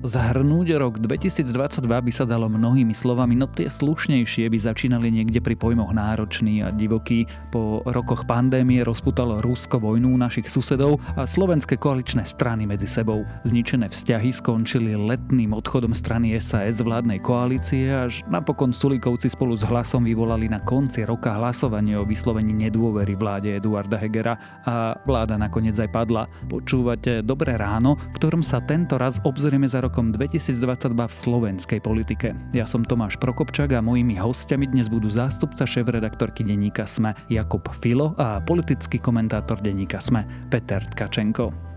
[0.00, 5.52] Zhrnúť rok 2022 by sa dalo mnohými slovami, no tie slušnejšie by začínali niekde pri
[5.60, 7.28] pojmoch náročný a divoký.
[7.52, 13.28] Po rokoch pandémie rozputalo Rusko vojnu našich susedov a slovenské koaličné strany medzi sebou.
[13.44, 20.08] Zničené vzťahy skončili letným odchodom strany SAS vládnej koalície, až napokon Sulikovci spolu s hlasom
[20.08, 25.92] vyvolali na konci roka hlasovanie o vyslovení nedôvery vláde Eduarda Hegera a vláda nakoniec aj
[25.92, 26.24] padla.
[26.48, 31.80] Počúvate Dobré ráno, v ktorom sa tento raz obzrieme za rok rokom 2022 v slovenskej
[31.82, 32.30] politike.
[32.54, 38.14] Ja som Tomáš Prokopčák a mojimi hostiami dnes budú zástupca šéf-redaktorky denníka SME Jakub Filo
[38.14, 41.69] a politický komentátor denníka SME Peter Tkačenko.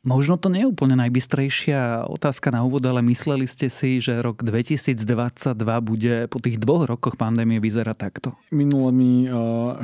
[0.00, 4.40] Možno to nie je úplne najbystrejšia otázka na úvod, ale mysleli ste si, že rok
[4.40, 4.96] 2022
[5.84, 8.32] bude po tých dvoch rokoch pandémie vyzerať takto?
[8.48, 9.28] Minule mi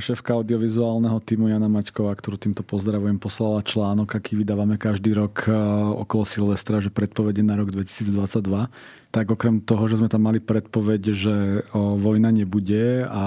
[0.01, 5.53] šéfka audiovizuálneho týmu Jana Maťková, ktorú týmto pozdravujem, poslala článok, aký vydávame každý rok
[6.01, 8.73] okolo Silvestra, že predpovede na rok 2022
[9.07, 13.25] tak okrem toho, že sme tam mali predpoveď, že vojna nebude a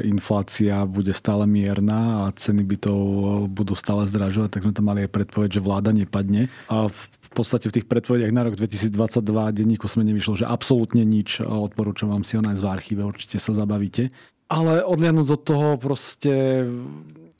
[0.00, 2.98] inflácia bude stále mierna a ceny bytov
[3.52, 6.50] budú stále zdražovať, tak sme tam mali aj predpoveď, že vláda nepadne.
[6.66, 8.94] A v podstate v tých predpovediach na rok 2022
[9.54, 11.42] denníku sme nevyšlo, že absolútne nič.
[11.42, 14.10] Odporúčam vám si ho nájsť v archíve, určite sa zabavíte.
[14.50, 16.66] Ale odliadnúť od toho proste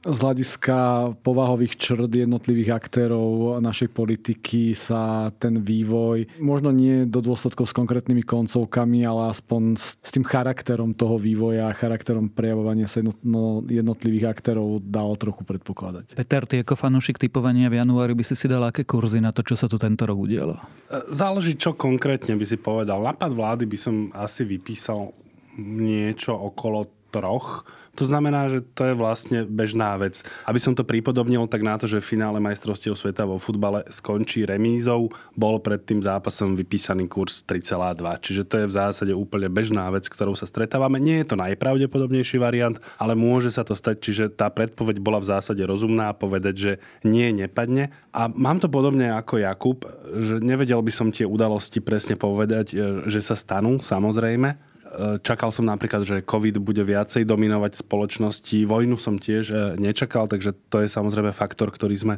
[0.05, 0.77] z hľadiska
[1.24, 8.20] povahových črt jednotlivých aktérov našej politiky sa ten vývoj, možno nie do dôsledkov s konkrétnymi
[8.20, 14.84] koncovkami, ale aspoň s, s tým charakterom toho vývoja, charakterom prejavovania sa no, jednotlivých aktérov
[14.84, 16.12] dal trochu predpokladať.
[16.12, 19.41] Peter, ty ako fanúšik typovania v januári by si si dal aké kurzy na to,
[19.41, 20.60] čo sa tu tento rok udialo?
[21.08, 23.00] Záleží, čo konkrétne by si povedal.
[23.00, 25.10] Napad vlády by som asi vypísal
[25.58, 27.62] niečo okolo troch.
[27.95, 30.27] To znamená, že to je vlastne bežná vec.
[30.51, 35.15] Aby som to pripodobnil, tak na to, že finále majstrovstiev sveta vo futbale skončí remízou,
[35.38, 38.03] bol pred tým zápasom vypísaný kurz 3,2.
[38.19, 40.99] Čiže to je v zásade úplne bežná vec, ktorou sa stretávame.
[40.99, 44.03] Nie je to najpravdepodobnejší variant, ale môže sa to stať.
[44.03, 46.72] Čiže tá predpoveď bola v zásade rozumná povedať, že
[47.06, 47.94] nie, nepadne.
[48.11, 49.87] A mám to podobne ako Jakub,
[50.19, 52.75] že nevedel by som tie udalosti presne povedať,
[53.06, 54.74] že sa stanú, samozrejme
[55.21, 58.65] čakal som napríklad, že COVID bude viacej dominovať spoločnosti.
[58.65, 62.15] Vojnu som tiež e, nečakal, takže to je samozrejme faktor, ktorý sme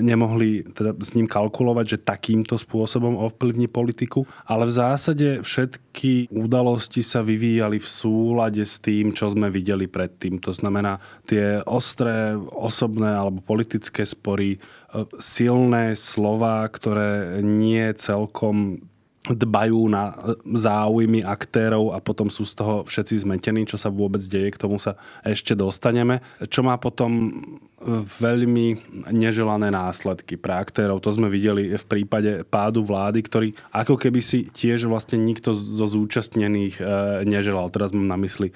[0.00, 4.26] nemohli teda s ním kalkulovať, že takýmto spôsobom ovplyvní politiku.
[4.44, 10.42] Ale v zásade všetky udalosti sa vyvíjali v súlade s tým, čo sme videli predtým.
[10.42, 10.98] To znamená,
[11.28, 14.58] tie ostré osobné alebo politické spory, e,
[15.22, 18.89] silné slova, ktoré nie celkom
[19.28, 20.16] dbajú na
[20.48, 24.80] záujmy aktérov a potom sú z toho všetci zmetení, čo sa vôbec deje, k tomu
[24.80, 26.24] sa ešte dostaneme.
[26.48, 27.36] Čo má potom
[28.20, 28.66] veľmi
[29.08, 31.00] neželané následky pre aktérov.
[31.00, 35.88] To sme videli v prípade pádu vlády, ktorý ako keby si tiež vlastne nikto zo
[35.88, 36.82] zúčastnených e,
[37.24, 37.72] neželal.
[37.72, 38.54] Teraz mám na mysli e,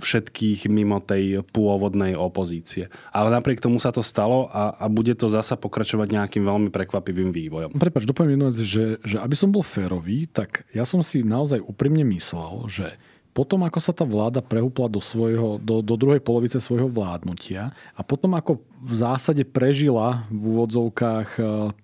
[0.00, 2.88] všetkých mimo tej pôvodnej opozície.
[3.12, 7.36] Ale napriek tomu sa to stalo a, a bude to zasa pokračovať nejakým veľmi prekvapivým
[7.36, 7.76] vývojom.
[7.76, 11.60] Prepač, dopoviem jednu vec, že, že aby som bol férový, tak ja som si naozaj
[11.60, 12.96] úprimne myslel, že
[13.36, 18.00] potom, ako sa tá vláda prehúpla do, svojho, do, do druhej polovice svojho vládnutia a
[18.00, 21.40] potom, ako v zásade prežila v úvodzovkách e,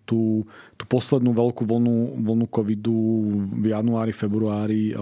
[0.08, 0.48] tú,
[0.80, 2.96] tú poslednú veľkú vlnu, vlnu covidu
[3.52, 4.94] v januári, februári e,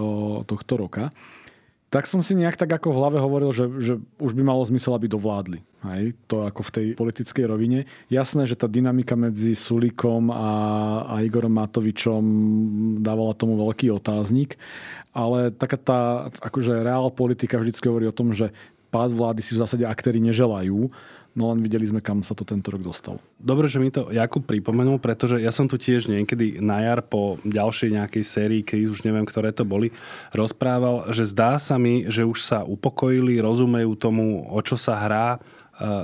[0.43, 1.07] tohto roka,
[1.91, 4.95] tak som si nejak tak ako v hlave hovoril, že, že už by malo zmysel,
[4.95, 5.59] aby dovládli.
[5.83, 6.15] Hej?
[6.31, 7.83] To ako v tej politickej rovine.
[8.07, 10.51] Jasné, že tá dynamika medzi Sulíkom a,
[11.03, 12.23] a Igorom Matovičom
[13.03, 14.55] dávala tomu veľký otáznik,
[15.11, 15.99] ale taká tá
[16.39, 18.51] akože reál politika vždy hovorí o tom, že
[18.91, 20.91] pád vlády si v zásade aktéry neželajú,
[21.31, 23.23] No len videli sme, kam sa to tento rok dostalo.
[23.39, 27.39] Dobre, že mi to Jakub pripomenul, pretože ja som tu tiež niekedy na jar po
[27.47, 29.95] ďalšej nejakej sérii kríz, už neviem, ktoré to boli,
[30.35, 35.39] rozprával, že zdá sa mi, že už sa upokojili, rozumejú tomu, o čo sa hrá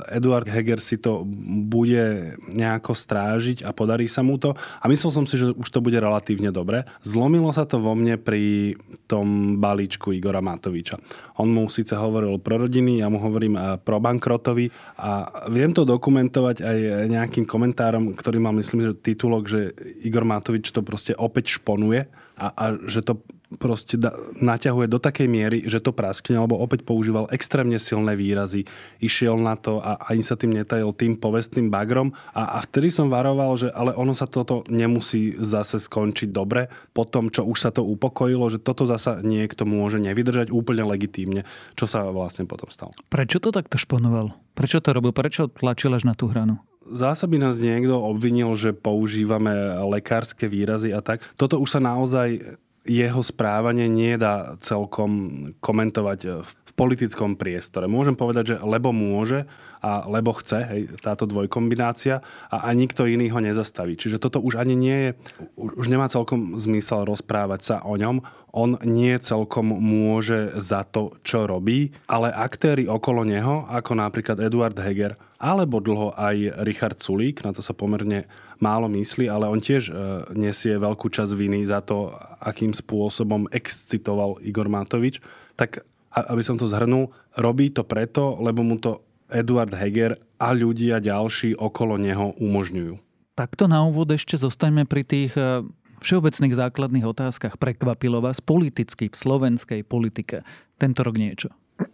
[0.09, 1.21] Eduard Heger si to
[1.69, 4.57] bude nejako strážiť a podarí sa mu to.
[4.57, 6.87] A myslel som si, že už to bude relatívne dobre.
[7.05, 8.73] Zlomilo sa to vo mne pri
[9.05, 10.97] tom balíčku Igora Matoviča.
[11.37, 15.85] On mu síce hovoril pro rodiny, ja mu hovorím eh, pro bankrotovi a viem to
[15.85, 16.77] dokumentovať aj
[17.13, 19.61] nejakým komentárom, ktorý mal myslím, že titulok, že
[20.01, 23.21] Igor Matovič to proste opäť šponuje a, a že to
[23.55, 28.67] proste da, naťahuje do takej miery, že to praskne, alebo opäť používal extrémne silné výrazy.
[28.99, 32.11] Išiel na to a ani sa tým netajil tým povestným bagrom.
[32.35, 36.67] A, a vtedy som varoval, že ale ono sa toto nemusí zase skončiť dobre.
[36.91, 41.47] Po tom, čo už sa to upokojilo, že toto zasa niekto môže nevydržať úplne legitímne,
[41.79, 42.91] čo sa vlastne potom stalo.
[43.07, 44.35] Prečo to takto šponoval?
[44.59, 45.15] Prečo to robil?
[45.15, 46.59] Prečo tlačil až na tú hranu?
[46.87, 49.51] Zasa by nás niekto obvinil, že používame
[49.91, 51.19] lekárske výrazy a tak.
[51.35, 55.11] Toto už sa naozaj jeho správanie nie dá celkom
[55.59, 57.91] komentovať v politickom priestore.
[57.91, 59.45] Môžem povedať, že lebo môže
[59.81, 63.95] a lebo chce, hej, táto dvojkombinácia a, a nikto iný ho nezastaví.
[63.95, 65.09] Čiže toto už ani nie je,
[65.57, 68.25] už nemá celkom zmysel rozprávať sa o ňom.
[68.57, 74.77] On nie celkom môže za to, čo robí, ale aktéry okolo neho, ako napríklad Eduard
[74.77, 78.25] Heger, alebo dlho aj Richard Sulík, na to sa pomerne
[78.57, 79.93] málo myslí, ale on tiež e,
[80.33, 82.09] nesie veľkú časť viny za to,
[82.41, 85.21] akým spôsobom excitoval Igor Matovič.
[85.53, 91.03] Tak, aby som to zhrnul, robí to preto, lebo mu to Eduard Heger a ľudia
[91.03, 92.97] ďalší okolo neho umožňujú.
[93.37, 95.61] Takto na úvod ešte zostaňme pri tých e,
[96.01, 97.61] všeobecných základných otázkach.
[97.61, 100.41] Prekvapilo vás politicky v slovenskej politike
[100.81, 101.53] tento rok niečo?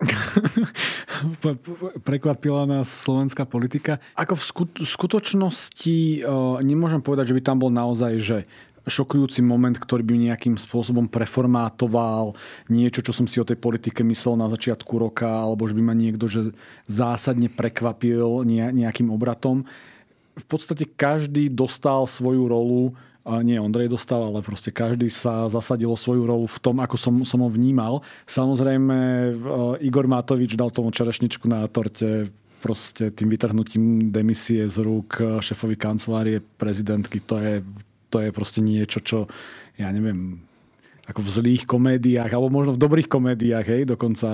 [2.08, 4.00] Prekvapila nás slovenská politika.
[4.16, 4.44] Ako v
[4.88, 6.24] skutočnosti
[6.64, 8.38] nemôžem povedať, že by tam bol naozaj, že
[8.84, 12.36] šokujúci moment, ktorý by nejakým spôsobom preformátoval
[12.68, 15.96] niečo, čo som si o tej politike myslel na začiatku roka, alebo že by ma
[15.96, 16.52] niekto že
[16.88, 19.64] zásadne prekvapil nejakým obratom.
[20.34, 26.28] V podstate každý dostal svoju rolu nie Ondrej dostal, ale proste každý sa zasadilo svoju
[26.28, 28.04] rolu v tom, ako som, som ho vnímal.
[28.28, 28.98] Samozrejme,
[29.80, 32.28] Igor Matovič dal tomu čerešničku na torte
[32.60, 37.24] proste tým vytrhnutím demisie z rúk šefovi kancelárie prezidentky.
[37.28, 37.64] To je,
[38.14, 39.26] to je proste niečo, čo
[39.82, 40.46] ja neviem,
[41.10, 44.30] ako v zlých komédiách, alebo možno v dobrých komédiách, hej, dokonca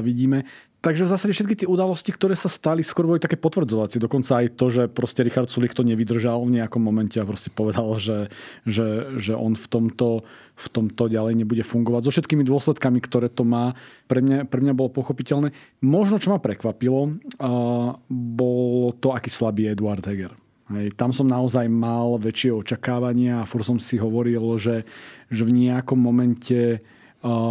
[0.00, 0.46] vidíme.
[0.86, 3.98] Takže v zásade všetky tie udalosti, ktoré sa stali, skôr boli také potvrdzovacie.
[3.98, 7.98] Dokonca aj to, že proste Richard Sulik to nevydržal v nejakom momente a proste povedal,
[7.98, 8.30] že,
[8.62, 10.22] že, že on v tomto,
[10.54, 12.06] v tomto ďalej nebude fungovať.
[12.06, 13.74] So všetkými dôsledkami, ktoré to má,
[14.06, 15.50] pre mňa, pre mňa bolo pochopiteľné.
[15.82, 20.45] Možno, čo ma prekvapilo, uh, bol to, aký slabý je Eduard Heger.
[20.66, 24.82] Hej, tam som naozaj mal väčšie očakávania a fur som si hovoril, že,
[25.30, 26.82] že v nejakom momente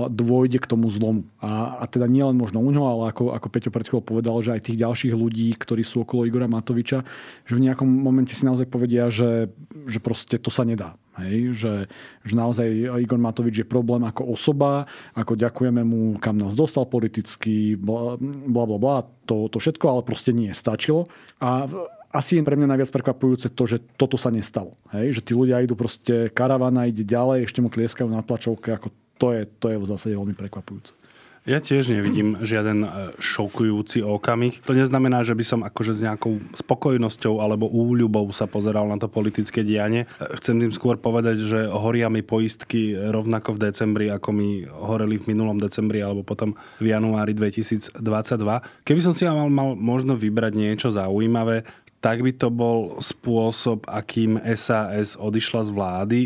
[0.07, 1.27] dôjde k tomu zlomu.
[1.41, 4.53] A, a teda nielen možno u ňoho, ale ako, ako Peťo pred chvíľou povedal, že
[4.55, 7.03] aj tých ďalších ľudí, ktorí sú okolo Igora Matoviča,
[7.43, 9.51] že v nejakom momente si naozaj povedia, že,
[9.89, 10.95] že proste to sa nedá.
[11.15, 11.73] Hej, že,
[12.27, 12.67] že naozaj
[12.99, 14.83] Igor Matovič je problém ako osoba,
[15.15, 20.35] ako ďakujeme mu, kam nás dostal politicky, bla, bla, bla, to, to všetko, ale proste
[20.35, 21.07] nie, stačilo.
[21.39, 21.67] A
[22.15, 24.79] asi je pre mňa najviac prekvapujúce to, že toto sa nestalo.
[24.95, 25.19] Hej?
[25.19, 28.87] Že tí ľudia idú proste, karavana ide ďalej, ešte mu tlieskajú na tlačovke, ako
[29.19, 30.95] to je, to je v zásade veľmi prekvapujúce.
[31.45, 32.89] Ja tiež nevidím žiaden e,
[33.21, 34.65] šokujúci okamih.
[34.65, 39.05] To neznamená, že by som akože s nejakou spokojnosťou alebo úľubou sa pozeral na to
[39.05, 40.09] politické dianie.
[40.17, 45.21] E, chcem tým skôr povedať, že horia mi poistky rovnako v decembri, ako mi horeli
[45.21, 47.93] v minulom decembri alebo potom v januári 2022.
[48.81, 51.61] Keby som si mal, mal možno vybrať niečo zaujímavé,
[52.05, 56.19] tak by to bol spôsob, akým SAS odišla z vlády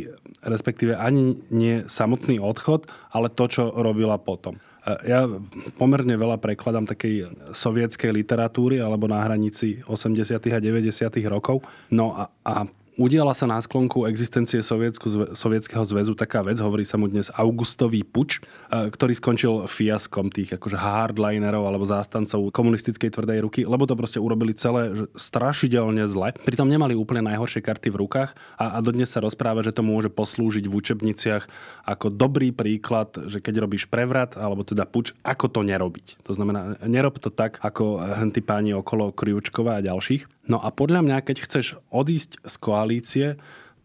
[0.43, 4.55] respektíve ani nie samotný odchod, ale to, čo robila potom.
[4.87, 5.27] E, ja
[5.75, 10.39] pomerne veľa prekladám takej sovietskej literatúry alebo na hranici 80.
[10.39, 10.95] a 90.
[11.27, 11.63] rokov.
[11.91, 12.63] No a, a
[12.99, 18.43] Udiala sa na sklonku existencie Sovietskeho zväzu taká vec, hovorí sa mu dnes Augustový puč,
[18.67, 24.19] e, ktorý skončil fiaskom tých akože hardlinerov alebo zástancov komunistickej tvrdej ruky, lebo to proste
[24.19, 26.35] urobili celé strašidelne zle.
[26.43, 30.11] Pritom nemali úplne najhoršie karty v rukách a, a dodnes sa rozpráva, že to môže
[30.11, 31.47] poslúžiť v učebniciach
[31.87, 36.19] ako dobrý príklad, že keď robíš prevrat alebo teda puč, ako to nerobiť.
[36.27, 40.38] To znamená, nerob to tak, ako henty páni okolo Kriučkova a ďalších.
[40.49, 43.27] No a podľa mňa, keď chceš odísť z koalície,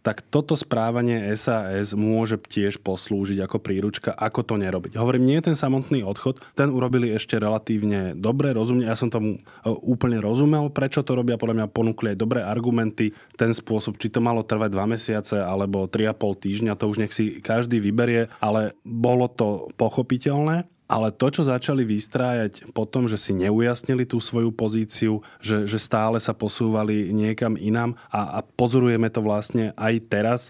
[0.04, 5.00] tak toto správanie SAS môže tiež poslúžiť ako príručka, ako to nerobiť.
[5.00, 9.40] Hovorím, nie je ten samotný odchod, ten urobili ešte relatívne dobre, rozumne, ja som tomu
[9.40, 14.12] e, úplne rozumel, prečo to robia, podľa mňa ponúkli aj dobré argumenty, ten spôsob, či
[14.12, 18.76] to malo trvať 2 mesiace alebo 3,5 týždňa, to už nech si každý vyberie, ale
[18.85, 20.68] bolo to pochopiteľné.
[20.84, 25.80] Ale to, čo začali vystrájať po tom, že si neujasnili tú svoju pozíciu, že, že
[25.80, 30.40] stále sa posúvali niekam inám a, a pozorujeme to vlastne aj teraz.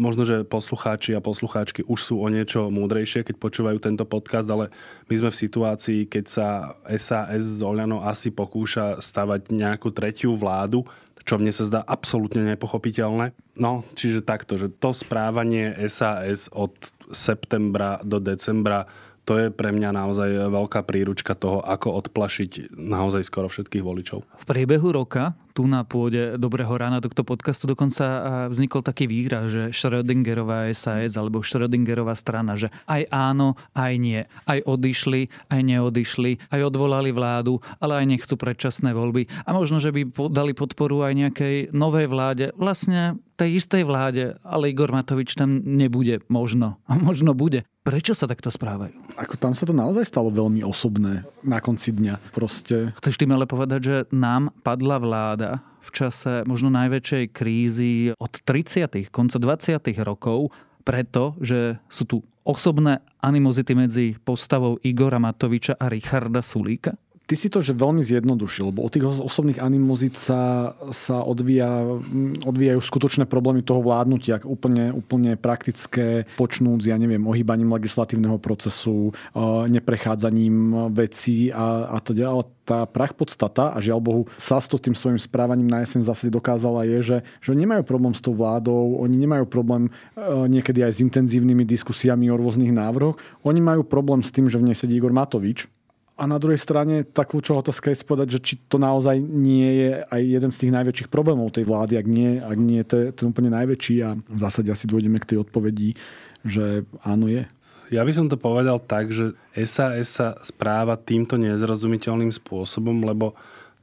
[0.00, 4.72] Možno, že poslucháči a poslucháčky už sú o niečo múdrejšie, keď počúvajú tento podcast, ale
[5.12, 6.48] my sme v situácii, keď sa
[6.96, 10.88] SAS z Oľano asi pokúša stavať nejakú tretiu vládu,
[11.24, 13.32] čo mne sa zdá absolútne nepochopiteľné.
[13.56, 16.72] No, čiže takto, že to správanie SAS od
[17.12, 18.88] septembra do decembra
[19.24, 24.20] to je pre mňa naozaj veľká príručka toho, ako odplašiť naozaj skoro všetkých voličov.
[24.24, 28.04] V priebehu roka tu na pôde Dobrého rána tohto podcastu dokonca
[28.50, 34.20] vznikol taký výraz, že Schrödingerová SAS alebo Schrödingerová strana, že aj áno, aj nie.
[34.50, 39.30] Aj odišli, aj neodišli, aj odvolali vládu, ale aj nechcú predčasné voľby.
[39.46, 42.50] A možno, že by dali podporu aj nejakej novej vláde.
[42.58, 46.82] Vlastne tej istej vláde, ale Igor Matovič tam nebude možno.
[46.86, 47.62] Možno bude.
[47.84, 48.96] Prečo sa takto správajú?
[49.20, 52.32] Ako tam sa to naozaj stalo veľmi osobné na konci dňa.
[52.32, 52.96] Proste.
[52.96, 59.12] Chceš tým ale povedať, že nám padla vláda v čase možno najväčšej krízy od 30.
[59.12, 59.84] konca 20.
[60.00, 60.48] rokov,
[60.80, 66.96] preto, že sú tu osobné animozity medzi postavou Igora Matoviča a Richarda Sulíka?
[67.24, 71.96] Ty si to že veľmi zjednodušil, lebo od tých osobných animozít sa, sa odvíja,
[72.44, 79.40] odvíjajú skutočné problémy toho vládnutia, úplne, úplne praktické, počnúc, ja neviem, ohýbaním legislatívneho procesu, e,
[79.72, 82.52] neprechádzaným vecí a, a to ďalej.
[82.64, 86.98] Tá prach podstata, a žiaľ Bohu, to tým svojim správaním na jeseň zase dokázala, je,
[87.04, 91.64] že, že nemajú problém s tou vládou, oni nemajú problém e, niekedy aj s intenzívnymi
[91.64, 95.68] diskusiami o rôznych návrhoch, oni majú problém s tým, že v nej sedí Igor Matovič,
[96.14, 99.90] a na druhej strane tá kľúčová otázka je povedať, že či to naozaj nie je
[100.06, 103.50] aj jeden z tých najväčších problémov tej vlády, ak nie, ak nie je ten úplne
[103.50, 105.98] najväčší a v zásade asi dôjdeme k tej odpovedi,
[106.46, 107.50] že áno je.
[107.90, 109.34] Ja by som to povedal tak, že
[109.66, 113.34] SAS sa správa týmto nezrozumiteľným spôsobom, lebo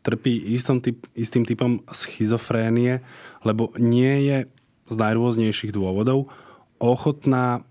[0.02, 3.04] trpí istom typ, istým typom schizofrénie,
[3.44, 4.38] lebo nie je
[4.88, 6.32] z najrôznejších dôvodov
[6.82, 7.62] ochotná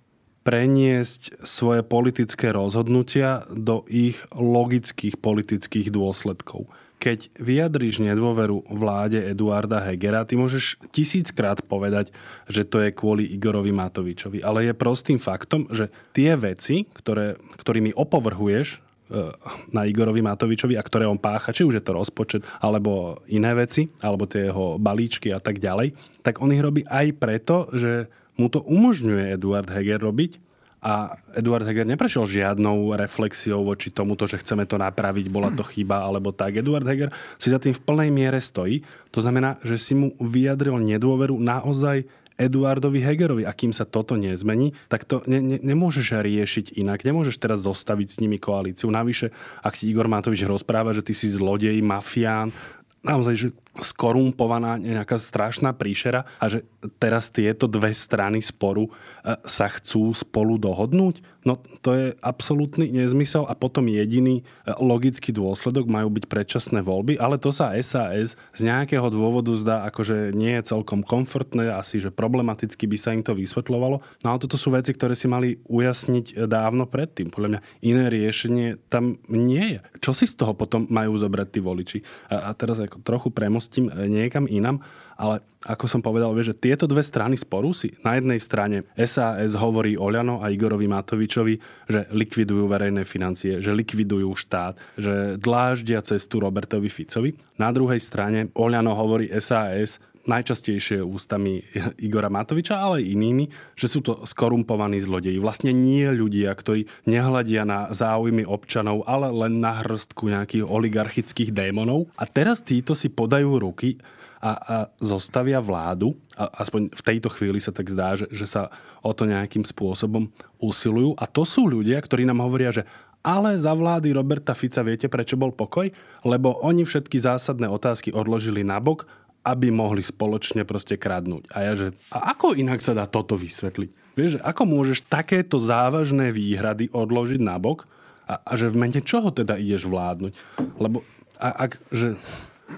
[0.41, 6.65] preniesť svoje politické rozhodnutia do ich logických politických dôsledkov.
[7.01, 12.13] Keď vyjadríš nedôveru vláde Eduarda Hegera, ty môžeš tisíckrát povedať,
[12.45, 14.45] že to je kvôli Igorovi Matovičovi.
[14.45, 19.33] Ale je prostým faktom, že tie veci, ktoré, ktorými opovrhuješ e,
[19.73, 23.89] na Igorovi Matovičovi a ktoré on pácha, či už je to rozpočet, alebo iné veci,
[24.05, 28.49] alebo tie jeho balíčky a tak ďalej, tak on ich robí aj preto, že mu
[28.49, 30.41] to umožňuje Eduard Heger robiť
[30.81, 36.01] a Eduard Heger neprešiel žiadnou reflexiou voči tomuto, že chceme to napraviť, bola to chyba
[36.01, 36.57] alebo tak.
[36.57, 38.81] Eduard Heger si za tým v plnej miere stojí.
[39.13, 42.09] To znamená, že si mu vyjadril nedôveru naozaj
[42.41, 43.45] Eduardovi Hegerovi.
[43.45, 47.05] A kým sa toto nezmení, tak to ne, ne, nemôžeš riešiť inak.
[47.05, 48.89] Nemôžeš teraz zostaviť s nimi koalíciu.
[48.89, 49.29] Navyše,
[49.61, 52.57] ak ti Igor Matovič rozpráva, že ty si zlodej, mafián,
[53.05, 53.49] naozaj, že
[53.79, 56.67] skorumpovaná nejaká strašná príšera a že
[56.99, 61.23] teraz tieto dve strany sporu e, sa chcú spolu dohodnúť?
[61.41, 67.17] No to je absolútny nezmysel a potom jediný e, logický dôsledok majú byť predčasné voľby,
[67.17, 72.11] ale to sa SAS z nejakého dôvodu zdá akože nie je celkom komfortné, asi že
[72.13, 74.03] problematicky by sa im to vysvetľovalo.
[74.27, 77.31] No ale toto sú veci, ktoré si mali ujasniť dávno predtým.
[77.31, 79.81] Podľa mňa iné riešenie tam nie je.
[80.03, 81.99] Čo si z toho potom majú zobrať tí voliči?
[82.29, 84.81] A, a teraz ako trochu premostím e, niekam inam,
[85.21, 89.53] ale ako som povedal, vieš, že tieto dve strany sporu si na jednej strane SAS
[89.53, 96.41] hovorí Oľano a Igorovi Matovičovi, že likvidujú verejné financie, že likvidujú štát, že dláždia cestu
[96.41, 97.37] Robertovi Ficovi.
[97.61, 101.65] Na druhej strane Oľano hovorí SAS, najčastejšie ústami
[101.97, 103.45] Igora Matoviča, ale aj inými,
[103.77, 105.41] že sú to skorumpovaní zlodeji.
[105.41, 112.13] Vlastne nie ľudia, ktorí nehľadia na záujmy občanov, ale len na hrstku nejakých oligarchických démonov.
[112.21, 113.97] A teraz títo si podajú ruky
[114.41, 118.73] a, a zostavia vládu, a aspoň v tejto chvíli sa tak zdá, že, že sa
[119.05, 121.13] o to nejakým spôsobom usilujú.
[121.21, 122.85] A to sú ľudia, ktorí nám hovoria, že
[123.21, 125.93] ale za vlády Roberta Fica viete, prečo bol pokoj?
[126.25, 129.05] Lebo oni všetky zásadné otázky odložili nabok,
[129.41, 131.49] aby mohli spoločne proste kradnúť.
[131.53, 133.91] A ja, že a ako inak sa dá toto vysvetliť?
[134.19, 137.89] Vieš, ako môžeš takéto závažné výhrady odložiť nabok
[138.29, 140.33] a, a že v mente čoho teda ideš vládnuť?
[140.77, 141.01] Lebo
[141.41, 142.21] a, ak, že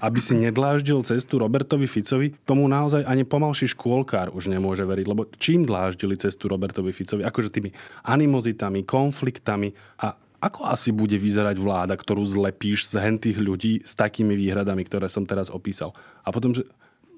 [0.01, 5.05] aby si nedláždil cestu Robertovi Ficovi, tomu naozaj ani pomalší škôlkár už nemôže veriť.
[5.05, 7.21] Lebo čím dláždili cestu Robertovi Ficovi?
[7.21, 7.69] Akože tými
[8.07, 14.35] animozitami, konfliktami a ako asi bude vyzerať vláda, ktorú zlepíš z hentých ľudí s takými
[14.35, 15.95] výhradami, ktoré som teraz opísal?
[16.27, 16.67] A potom, že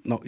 [0.06, 0.22] No,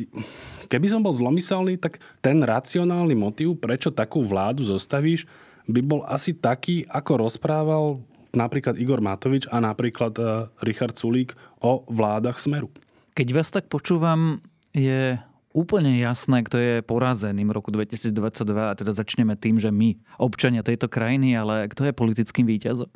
[0.74, 5.30] keby som bol zlomyselný, tak ten racionálny motív, prečo takú vládu zostavíš,
[5.70, 8.02] by bol asi taký, ako rozprával
[8.34, 12.74] napríklad Igor Matovič a napríklad uh, Richard Sulík o vládach Smeru.
[13.14, 14.42] Keď vás tak počúvam,
[14.74, 15.22] je
[15.58, 18.14] úplne jasné, kto je porazeným roku 2022
[18.54, 22.94] a teda začneme tým, že my, občania tejto krajiny, ale kto je politickým víťazom?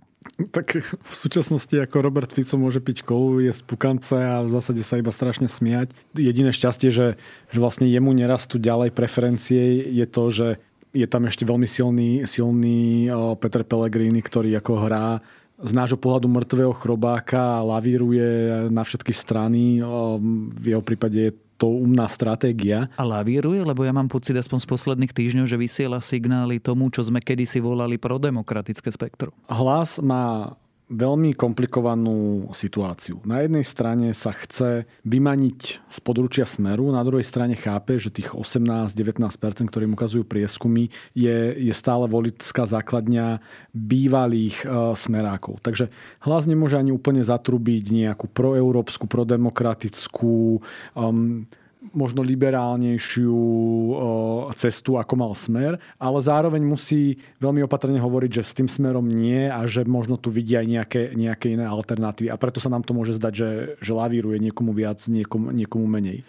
[0.54, 4.86] Tak v súčasnosti ako Robert Fico môže piť kolu, je z pukance a v zásade
[4.86, 5.98] sa iba strašne smiať.
[6.14, 7.18] Jediné šťastie, že,
[7.50, 10.48] že vlastne jemu nerastú ďalej preferencie, je to, že
[10.94, 13.10] je tam ešte veľmi silný, silný
[13.42, 15.08] Peter Pellegrini, ktorý ako hrá
[15.62, 19.78] z nášho pohľadu mŕtvého chrobáka lavíruje na všetky strany.
[20.58, 21.32] V jeho prípade je
[21.70, 22.90] umná stratégia.
[22.98, 27.06] A lavíruje, lebo ja mám pocit aspoň z posledných týždňov, že vysiela signály tomu, čo
[27.06, 29.36] sme kedysi volali prodemokratické spektrum.
[29.52, 30.56] Hlas má
[30.92, 33.24] veľmi komplikovanú situáciu.
[33.24, 38.36] Na jednej strane sa chce vymaniť z područia smeru, na druhej strane chápe, že tých
[38.36, 43.40] 18-19%, ktorým ukazujú prieskumy, je, je stále voličská základňa
[43.72, 44.66] bývalých e,
[45.00, 45.64] smerákov.
[45.64, 45.88] Takže
[46.28, 50.60] hlas nemôže ani úplne zatrubiť nejakú proeurópsku, prodemokratickú
[50.94, 51.48] um,
[51.90, 53.34] možno liberálnejšiu
[54.62, 59.50] cestu, ako mal smer, ale zároveň musí veľmi opatrne hovoriť, že s tým smerom nie
[59.50, 62.30] a že možno tu vidia aj nejaké, nejaké iné alternatívy.
[62.30, 63.50] A preto sa nám to môže zdať, že,
[63.82, 66.22] že lavíruje niekomu viac, niekomu, niekomu menej.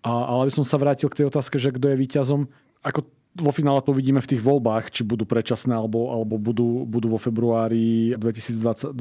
[0.00, 2.40] A, ale by som sa vrátil k tej otázke, že kto je víťazom.
[2.80, 7.18] Ako vo finále to uvidíme v tých voľbách, či budú predčasné alebo, alebo budú, budú
[7.18, 8.94] vo februári 2024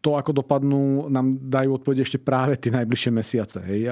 [0.00, 3.58] to, ako dopadnú, nám dajú odpoveď ešte práve tie najbližšie mesiace.
[3.66, 3.90] Hej.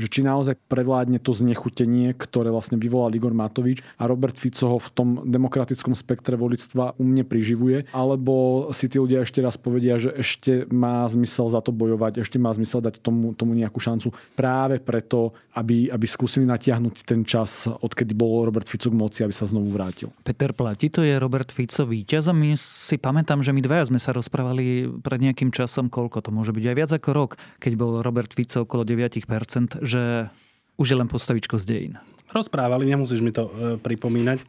[0.00, 4.78] Že či naozaj prevládne to znechutenie, ktoré vlastne vyvolal Igor Matovič a Robert Fico ho
[4.80, 10.00] v tom demokratickom spektre voličstva u mne priživuje, alebo si tí ľudia ešte raz povedia,
[10.00, 14.10] že ešte má zmysel za to bojovať, ešte má zmysel dať tomu, tomu nejakú šancu
[14.32, 19.36] práve preto, aby, aby skúsili natiahnuť ten čas, odkedy bol Robert Fico k moci, aby
[19.36, 20.08] sa znovu vrátil.
[20.24, 24.00] Peter Platí, to je Robert Fico víťaz a my si pamätám, že my dvaja sme
[24.00, 27.72] sa rozprávali pred nejakým nejakým časom, koľko to môže byť, aj viac ako rok, keď
[27.74, 30.28] bol Robert Fico okolo 9%, že
[30.76, 31.94] už je len postavičko z dejín.
[32.32, 34.40] Rozprávali, nemusíš mi to e, pripomínať.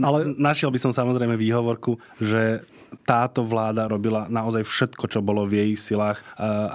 [0.00, 2.64] Ale našiel by som samozrejme výhovorku, že
[3.04, 6.24] táto vláda robila naozaj všetko, čo bolo v jej silách, e,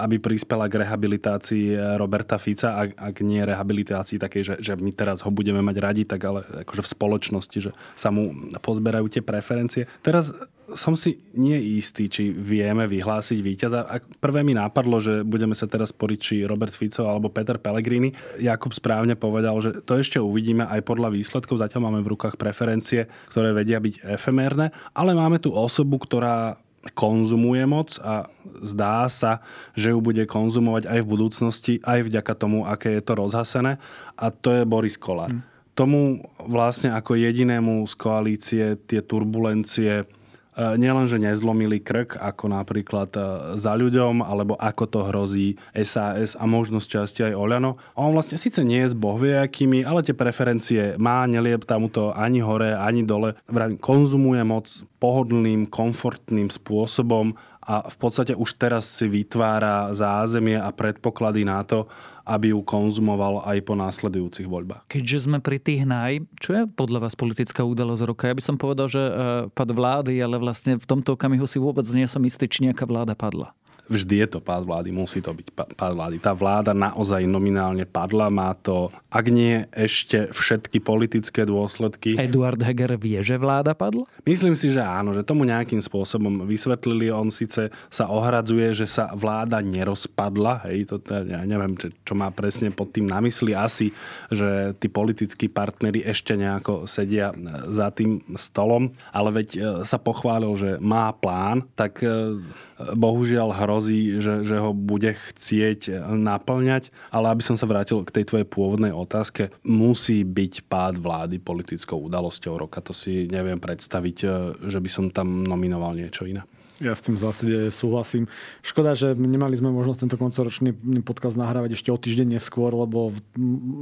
[0.06, 4.94] aby prispela k rehabilitácii e, Roberta Fica, ak, ak nie rehabilitácii takej, že, že my
[4.94, 8.30] teraz ho budeme mať radi, tak ale akože v spoločnosti, že sa mu
[8.62, 9.90] pozberajú tie preferencie.
[9.98, 10.30] Teraz
[10.74, 13.86] som si nie istý, či vieme vyhlásiť víťaza.
[13.86, 18.10] A prvé mi nápadlo, že budeme sa teraz sporiť, či Robert Fico alebo Peter Pellegrini.
[18.42, 21.62] Jakub správne povedal, že to ešte uvidíme aj podľa výsledkov.
[21.62, 26.58] Zatiaľ máme v rukách preferencie, ktoré vedia byť efemérne, ale máme tu osobu, ktorá
[26.94, 28.30] konzumuje moc a
[28.62, 29.42] zdá sa,
[29.74, 33.82] že ju bude konzumovať aj v budúcnosti, aj vďaka tomu, aké je to rozhasené.
[34.14, 35.34] A to je Boris Kolár.
[35.34, 35.42] Hmm.
[35.76, 40.08] Tomu vlastne ako jedinému z koalície tie turbulencie
[40.56, 43.20] nielenže nezlomili krk, ako napríklad e,
[43.60, 47.76] za ľuďom, alebo ako to hrozí SAS a možnosť časti aj Oľano.
[47.92, 52.40] On vlastne síce nie je s bohviejakými, ale tie preferencie má, neliep tam to ani
[52.40, 53.36] hore, ani dole.
[53.84, 54.64] Konzumuje moc
[54.96, 61.90] pohodlným, komfortným spôsobom a v podstate už teraz si vytvára zázemie a predpoklady na to,
[62.22, 64.86] aby ju konzumoval aj po následujúcich voľbách.
[64.86, 68.30] Keďže sme pri tých naj, čo je podľa vás politická údalosť roka?
[68.30, 69.12] Ja by som povedal, že e,
[69.50, 73.18] pad vlády, ale vlastne v tomto okamihu si vôbec nie som istý, či nejaká vláda
[73.18, 73.50] padla
[73.86, 76.16] vždy je to pád vlády, musí to byť pád vlády.
[76.18, 82.18] Tá vláda naozaj nominálne padla, má to, ak nie ešte všetky politické dôsledky.
[82.18, 84.04] Eduard Heger vie, že vláda padla?
[84.26, 87.08] Myslím si, že áno, že tomu nejakým spôsobom vysvetlili.
[87.10, 92.74] On síce sa ohradzuje, že sa vláda nerozpadla, hej, to ja neviem, čo má presne
[92.74, 93.54] pod tým na mysli.
[93.56, 93.94] Asi,
[94.28, 97.32] že tí politickí partnery ešte nejako sedia
[97.70, 102.38] za tým stolom, ale veď e, sa pochválil, že má plán, tak e,
[102.76, 106.92] bohužiaľ hrozí, že, že ho bude chcieť naplňať.
[107.08, 111.96] Ale aby som sa vrátil k tej tvojej pôvodnej otázke, musí byť pád vlády politickou
[112.06, 112.84] udalosťou roka.
[112.84, 114.16] To si neviem predstaviť,
[114.64, 116.44] že by som tam nominoval niečo iné.
[116.76, 118.28] Ja s tým v zásade súhlasím.
[118.60, 123.16] Škoda, že nemali sme možnosť tento koncoročný podcast nahrávať ešte o týždeň neskôr, lebo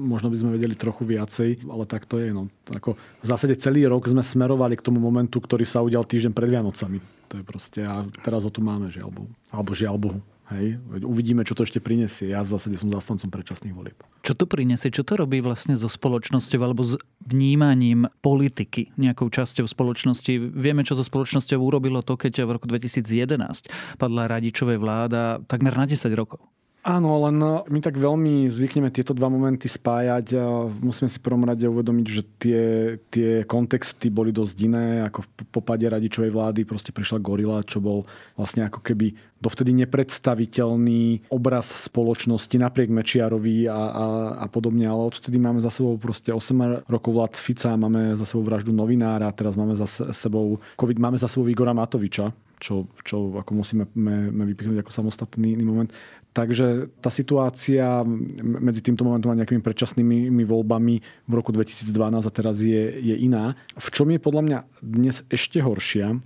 [0.06, 2.30] možno by sme vedeli trochu viacej, ale tak to je.
[2.30, 2.46] No.
[2.70, 6.54] Ako v zásade celý rok sme smerovali k tomu momentu, ktorý sa udial týždeň pred
[6.54, 7.02] Vianocami.
[7.34, 9.30] To je proste, a teraz ho tu máme, žiaľ Bohu.
[9.50, 10.20] Alebo žiaľ Bohu.
[10.52, 10.76] Hej,
[11.08, 12.28] uvidíme, čo to ešte prinesie.
[12.28, 13.96] Ja v zásade som zastancom predčasných volieb.
[14.20, 14.92] Čo to prinesie?
[14.92, 20.52] Čo to robí vlastne so spoločnosťou alebo s vnímaním politiky nejakou časťou spoločnosti?
[20.52, 25.88] Vieme, čo so spoločnosťou urobilo to, keď v roku 2011 padla radičovej vláda takmer na
[25.88, 26.44] 10 rokov.
[26.84, 30.36] Áno, len no, my tak veľmi zvykneme tieto dva momenty spájať
[30.84, 32.62] musíme si prvom rade uvedomiť, že tie,
[33.08, 38.04] tie kontexty boli dosť iné, ako v popade radičovej vlády proste prišla gorila, čo bol
[38.36, 44.04] vlastne ako keby dovtedy nepredstaviteľný obraz spoločnosti napriek Mečiarovi a, a,
[44.44, 48.44] a podobne, ale odtedy máme za sebou proste 8 rokov vlád Fica, máme za sebou
[48.44, 52.28] vraždu novinára, teraz máme za sebou COVID, máme za sebou Igora Matoviča,
[52.60, 55.92] čo, čo ako musíme me, me vypichnúť ako samostatný moment.
[56.34, 58.02] Takže tá situácia
[58.42, 60.94] medzi týmto momentom a nejakými predčasnými voľbami
[61.30, 61.94] v roku 2012
[62.26, 63.54] a teraz je, je iná.
[63.78, 66.18] V čom je podľa mňa dnes ešte horšia,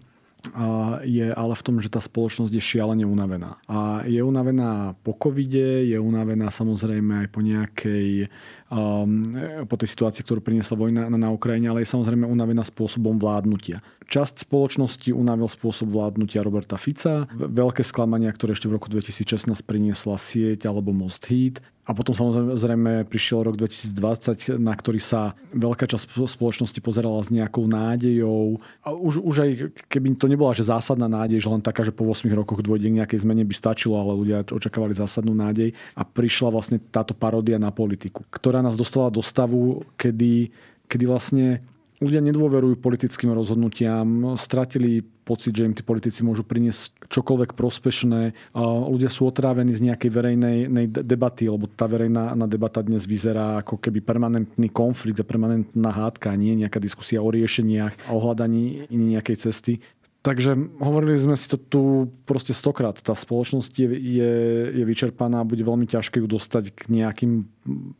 [1.02, 3.58] je ale v tom, že tá spoločnosť je šialene unavená.
[3.66, 8.30] A je unavená po covide, je unavená samozrejme aj po nejakej
[8.70, 9.34] um,
[9.66, 13.82] po tej situácii, ktorú priniesla vojna na, na Ukrajine, ale je samozrejme unavená spôsobom vládnutia.
[14.08, 17.26] Časť spoločnosti unavil spôsob vládnutia Roberta Fica.
[17.34, 21.60] Veľké sklamania, ktoré ešte v roku 2016 priniesla sieť alebo Most Heat.
[21.88, 27.64] A potom samozrejme prišiel rok 2020, na ktorý sa veľká časť spoločnosti pozerala s nejakou
[27.64, 28.60] nádejou.
[28.84, 29.50] A už, už aj
[29.88, 32.98] keby to nebola že zásadná nádej, že len taká, že po 8 rokoch dôjde k
[33.00, 35.72] nejakej zmene by stačilo, ale ľudia očakávali zásadnú nádej.
[35.96, 40.52] A prišla vlastne táto paródia na politiku, ktorá nás dostala do stavu, kedy,
[40.92, 41.64] kedy vlastne
[41.98, 48.54] ľudia nedôverujú politickým rozhodnutiam, stratili pocit, že im tí politici môžu priniesť čokoľvek prospešné.
[48.88, 54.00] Ľudia sú otrávení z nejakej verejnej debaty, lebo tá verejná debata dnes vyzerá ako keby
[54.00, 59.84] permanentný konflikt a permanentná hádka, nie nejaká diskusia o riešeniach o hľadaní nejakej cesty.
[60.18, 61.82] Takže hovorili sme si to tu
[62.26, 62.98] proste stokrát.
[62.98, 64.32] Tá spoločnosť je, je,
[64.74, 67.46] je vyčerpaná, bude veľmi ťažké ju dostať k nejakým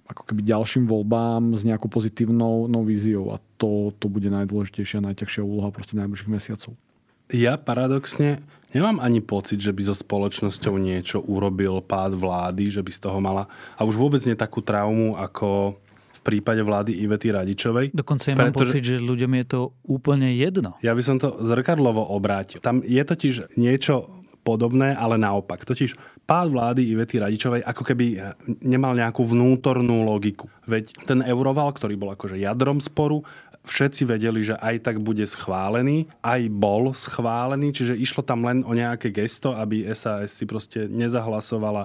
[0.09, 5.46] ako keby ďalším voľbám s nejakou pozitívnou no víziou a to, to bude najdôležitejšia, najťažšia
[5.46, 6.74] úloha proste najbližších mesiacov.
[7.28, 8.40] Ja paradoxne
[8.72, 13.20] nemám ani pocit, že by so spoločnosťou niečo urobil pád vlády, že by z toho
[13.20, 15.76] mala a už vôbec nie takú traumu ako
[16.22, 17.94] prípade vlády Ivety Radičovej.
[17.94, 18.72] Dokonca ja mám pretože...
[18.74, 20.78] pocit, že ľuďom je to úplne jedno.
[20.85, 22.62] Ja by som to zrkadlovo obrátil.
[22.62, 24.11] Tam je totiž niečo
[24.46, 25.68] podobné, ale naopak.
[25.68, 30.48] Totiž pád vlády Ivety Radičovej ako keby nemal nejakú vnútornú logiku.
[30.64, 33.20] Veď ten euroval, ktorý bol akože jadrom sporu,
[33.68, 38.72] všetci vedeli, že aj tak bude schválený, aj bol schválený, čiže išlo tam len o
[38.72, 41.85] nejaké gesto, aby SAS si proste nezahlasovala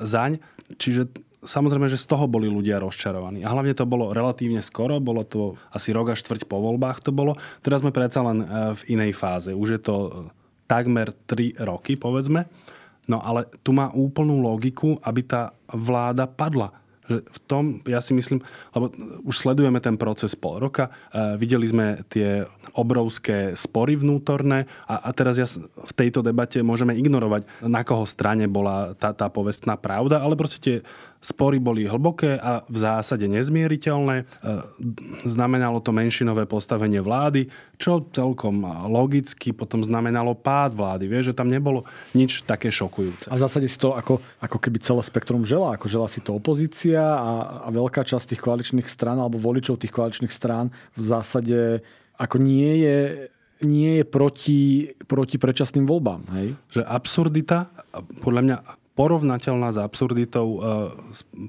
[0.00, 0.40] zaň.
[0.80, 3.42] Čiže samozrejme, že z toho boli ľudia rozčarovaní.
[3.42, 7.10] A hlavne to bolo relatívne skoro, bolo to asi rok a štvrť po voľbách to
[7.10, 7.36] bolo.
[7.60, 8.46] Teraz sme predsa len e,
[8.78, 9.50] v inej fáze.
[9.50, 10.10] Už je to e,
[10.70, 12.46] takmer 3 roky, povedzme.
[13.10, 16.70] No ale tu má úplnú logiku, aby tá vláda padla.
[17.10, 18.38] Že v tom, ja si myslím,
[18.70, 18.94] lebo
[19.26, 22.46] už sledujeme ten proces pol roka, e, videli sme tie
[22.78, 28.46] obrovské spory vnútorné a, a teraz ja v tejto debate môžeme ignorovať, na koho strane
[28.46, 30.76] bola tá, tá povestná pravda, ale proste tie
[31.22, 34.16] Spory boli hlboké a v zásade nezmieriteľné.
[34.22, 34.24] E,
[35.22, 37.46] znamenalo to menšinové postavenie vlády,
[37.78, 41.06] čo celkom logicky potom znamenalo pád vlády.
[41.06, 43.30] Vieš, že tam nebolo nič také šokujúce.
[43.30, 45.78] A v zásade si to ako, ako keby celé spektrum žela.
[45.78, 49.94] Ako žela si to opozícia a, a veľká časť tých koaličných strán alebo voličov tých
[49.94, 51.86] koaličných strán v zásade
[52.18, 52.98] ako nie je
[53.62, 56.26] nie je proti, proti predčasným voľbám.
[56.34, 56.58] Hej?
[56.66, 57.70] Že absurdita,
[58.20, 58.56] podľa mňa
[58.92, 60.58] porovnateľná s absurditou e,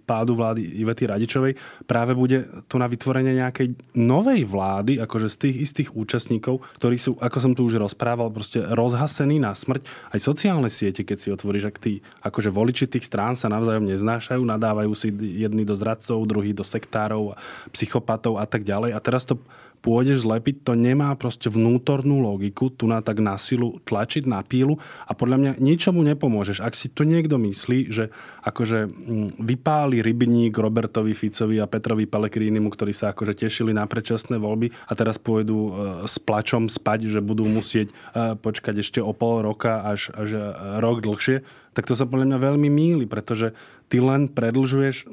[0.07, 1.53] pádu vlády Ivety Radičovej
[1.83, 7.19] práve bude tu na vytvorenie nejakej novej vlády, akože z tých istých účastníkov, ktorí sú,
[7.19, 9.83] ako som tu už rozprával, proste rozhasení na smrť.
[10.15, 14.39] Aj sociálne siete, keď si otvoríš, ak tí akože voliči tých strán sa navzájom neznášajú,
[14.39, 15.11] nadávajú si
[15.43, 17.35] jedni do zradcov, druhí do sektárov,
[17.75, 18.95] psychopatov a tak ďalej.
[18.95, 19.35] A teraz to
[19.83, 24.79] pôjdeš zlepiť, to nemá proste vnútornú logiku, tu na tak na silu tlačiť na pílu
[25.03, 26.63] a podľa mňa ničomu nepomôžeš.
[26.63, 28.07] Ak si tu niekto myslí, že
[28.47, 34.39] akože mm, vypáli rybník Robertovi Ficovi a Petrovi Pelegrínimu, ktorí sa akože tešili na predčasné
[34.39, 35.71] voľby a teraz pôjdu e,
[36.07, 40.41] s plačom spať, že budú musieť e, počkať ešte o pol roka až, až e,
[40.79, 41.43] rok dlhšie,
[41.75, 43.51] tak to sa podľa mňa veľmi míli, pretože
[43.91, 45.09] ty len predlžuješ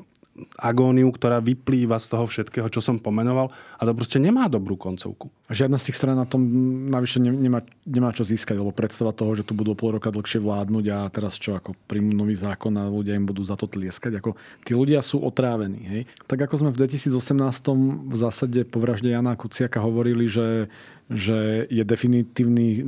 [0.57, 5.33] agóniu, ktorá vyplýva z toho všetkého, čo som pomenoval a to proste nemá dobrú koncovku.
[5.51, 6.43] Žiadna z tých strán na tom
[6.89, 10.85] navyše nemá, nemá čo získať, lebo predstava toho, že tu budú pol roka dlhšie vládnuť
[10.95, 14.21] a teraz čo, ako príjmu nový zákon a ľudia im budú za to tlieskať.
[14.23, 15.81] Ako, tí ľudia sú otrávení.
[15.85, 16.03] Hej?
[16.31, 20.71] Tak ako sme v 2018 v zásade po vražde Jana Kuciaka hovorili, že
[21.11, 22.87] že je definitívny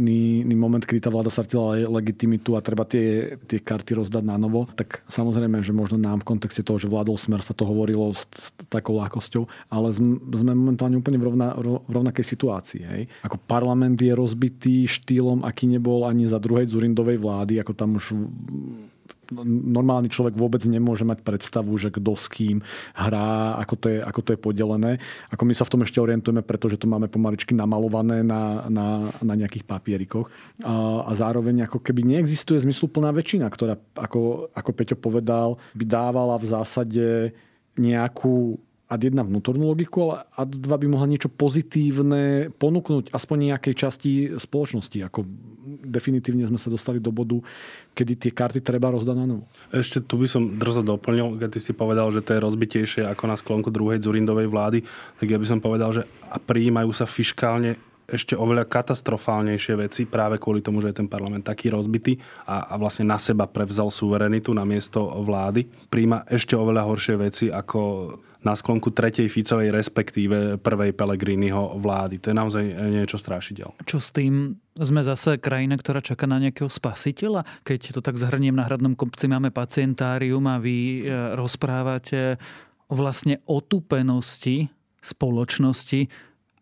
[0.54, 5.02] moment, kedy tá vláda stratila legitimitu a treba tie, tie karty rozdať na novo, tak
[5.11, 8.54] samozrejme, že možno nám v kontexte toho, že vládol smer, sa to hovorilo s, s
[8.70, 12.82] takou ľahkosťou, ale sme momentálne úplne v, rovna, v rovnakej situácii.
[12.87, 13.02] Hej.
[13.26, 18.14] Ako parlament je rozbitý štýlom, aký nebol ani za druhej Zurindovej vlády, ako tam už
[19.47, 22.61] normálny človek vôbec nemôže mať predstavu, že kto s kým
[22.92, 24.92] hrá, ako to je, ako to je podelené.
[25.33, 29.35] Ako my sa v tom ešte orientujeme, pretože to máme pomaličky namalované na, na, na
[29.35, 30.29] nejakých papierikoch.
[30.62, 36.37] A, a zároveň ako keby neexistuje zmysluplná väčšina, ktorá, ako, ako Peťo povedal, by dávala
[36.37, 37.07] v zásade
[37.77, 38.61] nejakú
[38.92, 44.11] ad jedna vnútornú logiku, ale ad dva by mohla niečo pozitívne ponúknuť aspoň nejakej časti
[44.37, 45.00] spoločnosti.
[45.09, 45.24] Ako
[45.88, 47.40] definitívne sme sa dostali do bodu,
[47.96, 49.48] kedy tie karty treba rozdať na novo.
[49.72, 53.24] Ešte tu by som drzo doplnil, keď ty si povedal, že to je rozbitejšie ako
[53.24, 54.85] na sklonku druhej Zurindovej vlády,
[55.16, 60.37] tak ja by som povedal, že a prijímajú sa fiškálne ešte oveľa katastrofálnejšie veci práve
[60.37, 64.52] kvôli tomu, že je ten parlament taký rozbitý a, a vlastne na seba prevzal suverenitu
[64.52, 65.64] na miesto vlády.
[65.88, 67.81] Príjma ešte oveľa horšie veci ako
[68.42, 72.18] na sklonku tretej Ficovej, respektíve prvej Pelegriniho vlády.
[72.22, 73.70] To je naozaj niečo strašidel.
[73.87, 74.59] Čo s tým?
[74.74, 77.46] Sme zase krajina, ktorá čaká na nejakého spasiteľa?
[77.62, 82.40] Keď to tak zhrniem, na Hradnom kopci máme pacientárium a vy e, rozprávate
[82.90, 84.68] o vlastne otupenosti
[85.02, 86.09] spoločnosti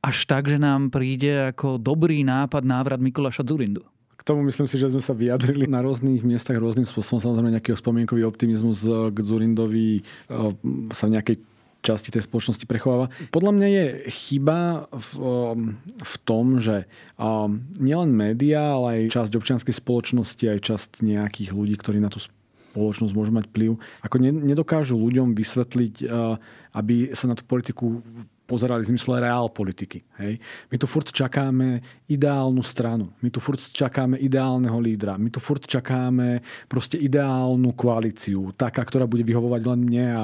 [0.01, 3.85] až tak, že nám príde ako dobrý nápad návrat Mikuláša Zurindu.
[4.17, 7.25] K tomu myslím si, že sme sa vyjadrili na rôznych miestach rôznym spôsobom.
[7.25, 10.05] Samozrejme nejaký spomienkový optimizmus k Zurindovi
[10.93, 11.37] sa v nejakej
[11.81, 13.09] časti tej spoločnosti prechováva.
[13.33, 15.11] Podľa mňa je chyba v,
[15.97, 16.85] v tom, že
[17.81, 23.13] nielen média, ale aj časť občianskej spoločnosti, aj časť nejakých ľudí, ktorí na tú spoločnosť
[23.17, 23.71] môžu mať vplyv,
[24.05, 26.07] ako nedokážu ľuďom vysvetliť,
[26.77, 28.05] aby sa na tú politiku
[28.51, 30.03] pozerali v zmysle reál politiky.
[30.19, 30.43] Hej.
[30.75, 31.79] My tu furt čakáme
[32.11, 33.15] ideálnu stranu.
[33.23, 35.15] My tu furt čakáme ideálneho lídra.
[35.15, 38.51] My tu furt čakáme proste ideálnu koalíciu.
[38.59, 40.23] Taká, ktorá bude vyhovovať len mne a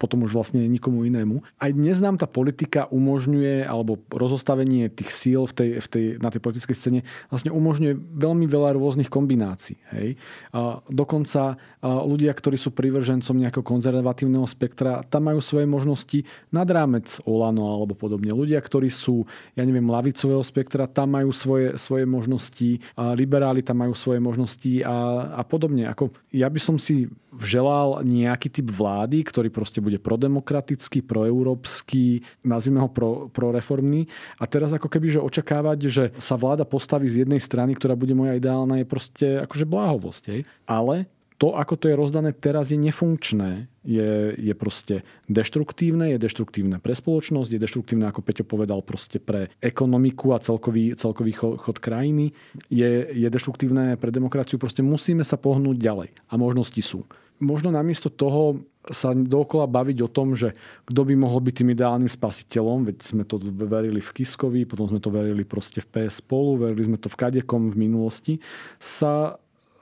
[0.00, 1.44] potom už vlastne nikomu inému.
[1.60, 6.32] Aj dnes nám tá politika umožňuje, alebo rozostavenie tých síl v tej, v tej, na
[6.32, 9.76] tej politickej scéne vlastne umožňuje veľmi veľa rôznych kombinácií.
[9.92, 10.16] Hej.
[10.56, 16.22] A dokonca ľudia, ktorí sú privržencom nejakého konzervatívneho spektra, tam majú svoje možnosti
[16.54, 18.30] nad rámec Olano alebo podobne.
[18.30, 19.26] Ľudia, ktorí sú,
[19.58, 24.82] ja neviem, lavicového spektra, tam majú svoje, svoje možnosti, a liberáli tam majú svoje možnosti
[24.86, 25.90] a, a podobne.
[25.90, 32.80] Ako, ja by som si želal nejaký typ vlády, ktorý proste bude prodemokratický, proeurópsky, nazvime
[32.80, 34.08] ho pro, proreformný.
[34.40, 38.16] A teraz ako keby, že očakávať, že sa vláda postaví z jednej strany, ktorá bude
[38.16, 40.22] moja ideálna, je proste akože bláhovosť.
[40.32, 40.40] Hej?
[40.64, 43.68] Ale to, ako to je rozdané teraz, je nefunkčné.
[43.86, 49.52] Je, je proste deštruktívne, je deštruktívne pre spoločnosť, je deštruktívne, ako Peťo povedal, proste pre
[49.62, 52.34] ekonomiku a celkový, celkový chod krajiny.
[52.72, 54.58] Je, je deštruktívne pre demokraciu.
[54.58, 56.08] Proste musíme sa pohnúť ďalej.
[56.32, 57.06] A možnosti sú.
[57.36, 60.54] Možno namiesto toho sa dookola baviť o tom, že
[60.88, 65.02] kto by mohol byť tým ideálnym spasiteľom, veď sme to verili v Kiskovi, potom sme
[65.02, 68.34] to verili proste v PS spolu, verili sme to v Kadekom v minulosti,
[68.78, 69.36] sa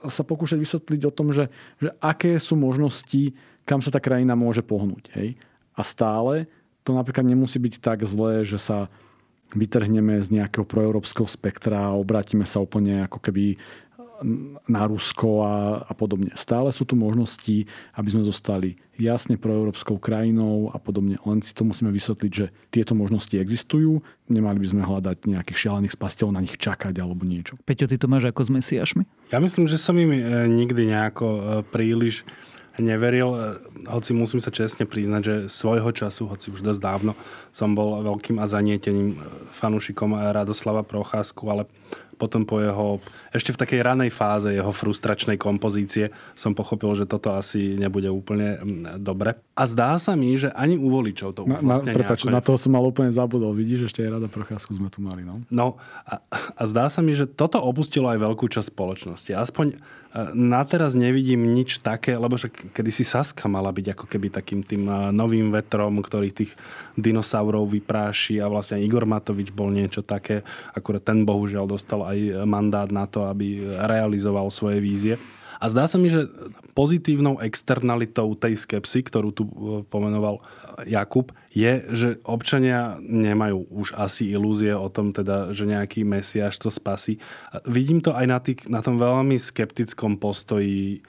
[0.08, 1.48] sa pokúšať vysvetliť o tom, že,
[1.80, 3.32] že aké sú možnosti,
[3.64, 5.12] kam sa tá krajina môže pohnúť.
[5.16, 5.36] Hej?
[5.74, 6.48] A stále
[6.84, 8.92] to napríklad nemusí byť tak zlé, že sa
[9.54, 13.56] vytrhneme z nejakého proeurópskeho spektra a obrátime sa úplne ako keby
[14.64, 16.32] na Rusko a, a podobne.
[16.34, 21.20] Stále sú tu možnosti, aby sme zostali jasne proeurópskou krajinou a podobne.
[21.26, 24.00] Len si to musíme vysvetliť, že tieto možnosti existujú.
[24.30, 27.60] Nemali by sme hľadať nejakých šialených spasiteľov, na nich čakať alebo niečo.
[27.68, 29.02] Peťo, ty to máš ako s Mesiašmi?
[29.34, 32.24] Ja myslím, že som im e, nikdy nejako e, príliš
[32.78, 33.38] neveril, e,
[33.86, 37.12] hoci musím sa čestne priznať, že svojho času, hoci už dosť dávno,
[37.54, 39.18] som bol veľkým a zanieteným
[39.54, 41.70] fanúšikom Radoslava Procházku, ale
[42.24, 43.04] potom po jeho,
[43.36, 48.56] ešte v takej ranej fáze jeho frustračnej kompozície som pochopil, že toto asi nebude úplne
[48.56, 49.36] mm, dobre.
[49.52, 52.32] A zdá sa mi, že ani u voličov to už na, vlastne na, prepáč, nejako...
[52.32, 53.52] na toho som mal úplne zabudol.
[53.52, 55.20] Vidíš, ešte aj rada procházku sme tu mali.
[55.20, 55.76] No, no
[56.08, 59.36] a, a zdá sa mi, že toto opustilo aj veľkú časť spoločnosti.
[59.36, 59.76] Aspoň
[60.30, 64.86] na teraz nevidím nič také, lebo že kedysi Saska mala byť ako keby takým tým
[65.10, 66.54] novým vetrom, ktorý tých
[66.94, 70.46] dinosaurov vypráši a vlastne Igor Matovič bol niečo také.
[70.70, 72.13] Akurát ten bohužiaľ dostal aj
[72.44, 75.14] mandát na to, aby realizoval svoje vízie.
[75.62, 76.28] A zdá sa mi, že
[76.74, 79.52] pozitívnou externalitou tej skepsy, ktorú tu e,
[79.86, 80.42] pomenoval
[80.84, 86.68] Jakub, je, že občania nemajú už asi ilúzie o tom, teda, že nejaký mesiaš to
[86.68, 87.22] spasí.
[87.64, 91.00] Vidím to aj na, tých, na tom veľmi skeptickom postoji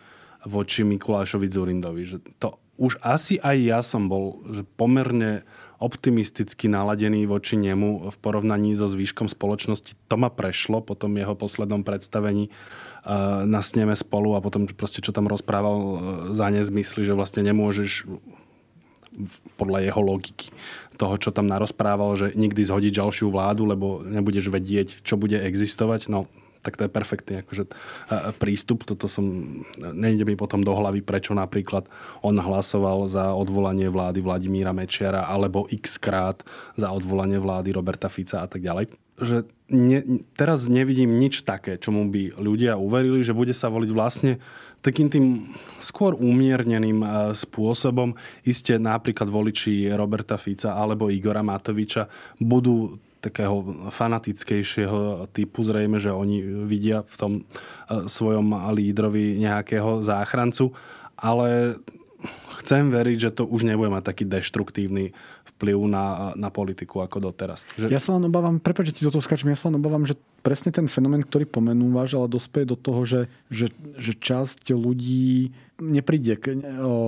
[0.45, 2.05] voči Mikulášovi Zurindovi.
[2.05, 5.47] Že to už asi aj ja som bol že pomerne
[5.79, 9.95] optimisticky naladený voči nemu v porovnaní so zvýškom spoločnosti.
[10.07, 12.49] To ma prešlo po tom jeho poslednom predstavení
[13.45, 15.93] na sneme spolu a potom proste, čo tam rozprával e,
[16.33, 18.09] za nezmysly, že vlastne nemôžeš
[19.55, 20.51] podľa jeho logiky
[20.97, 26.11] toho, čo tam narozprával, že nikdy zhodiť ďalšiu vládu, lebo nebudeš vedieť, čo bude existovať.
[26.11, 26.27] No,
[26.65, 27.73] tak to je perfektný akože, e,
[28.41, 28.81] prístup.
[28.89, 29.25] Toto som,
[29.77, 31.85] nejde mi potom do hlavy, prečo napríklad
[32.25, 36.41] on hlasoval za odvolanie vlády Vladimíra Mečiara alebo x krát
[36.73, 40.03] za odvolanie vlády Roberta Fica a tak ďalej že ne,
[40.35, 44.43] teraz nevidím nič také, čomu by ľudia uverili, že bude sa voliť vlastne
[44.83, 45.25] takým tým
[45.81, 48.13] skôr umierneným e, spôsobom.
[48.45, 52.05] Iste napríklad voliči Roberta Fica alebo Igora Matoviča
[52.37, 52.99] budú
[53.31, 55.65] takého fanatickejšieho typu.
[55.65, 57.43] Zrejme, že oni vidia v tom e,
[58.05, 60.73] svojom lídrovi nejakého záchrancu.
[61.15, 61.79] Ale
[62.61, 65.13] chcem veriť, že to už nebude mať taký deštruktívny
[65.55, 67.63] vplyv na, na politiku ako doteraz.
[67.79, 67.87] Že...
[67.87, 70.19] Ja sa len obávam, prepáč, že ti do toho skáčem, ja sa len obávam, že
[70.43, 76.35] presne ten fenomén, ktorý pomenúvaš, ale dospeje do toho, že, že, že časť ľudí nepríde
[76.35, 76.59] k,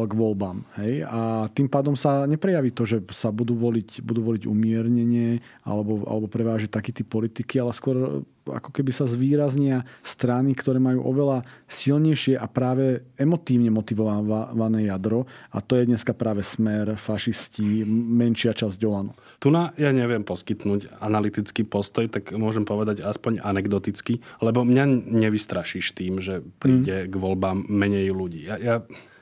[0.08, 0.64] k voľbám.
[0.80, 1.04] Hej?
[1.08, 6.32] A tým pádom sa neprejaví to, že sa budú voliť, budú voliť umiernenie alebo, alebo
[6.32, 12.40] prevážiť taký typ politiky, ale skôr ako keby sa zvýraznia strany, ktoré majú oveľa silnejšie
[12.40, 19.18] a práve emotívne motivované jadro a to je dneska práve smer, fašisti, menšia časť Olano.
[19.38, 25.94] Tu na, ja neviem poskytnúť analytický postoj, tak môžem povedať aspoň anekdoticky, lebo mňa nevystrašíš
[25.94, 27.10] tým, že príde mm.
[27.12, 28.48] k voľbám menej ľudí.
[28.48, 28.76] Ja, ja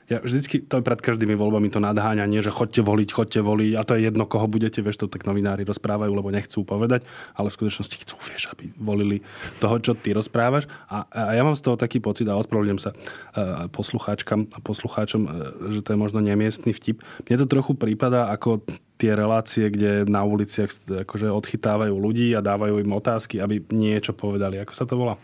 [0.06, 3.82] ja vždycky, to je pred každými voľbami to nadháňanie, že chodte voliť, chodte voliť a
[3.82, 7.02] to je jedno, koho budete, vieš, to tak novinári rozprávajú, lebo nechcú povedať,
[7.34, 9.26] ale v skutočnosti chcú, vieš, aby volili
[9.58, 10.70] toho, čo ty rozprávaš.
[10.86, 15.22] A, a ja mám z toho taký pocit a ospravedlňujem sa uh, poslucháčkam a poslucháčom,
[15.26, 15.30] uh,
[15.74, 17.02] že to je možno nemiestný vtip.
[17.26, 18.62] Mne to trochu prípada ako
[18.96, 20.70] tie relácie, kde na uliciach
[21.04, 24.56] akože odchytávajú ľudí a dávajú im otázky, aby niečo povedali.
[24.62, 25.18] Ako sa to volá?